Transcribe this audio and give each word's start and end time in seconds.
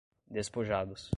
despojados 0.29 1.09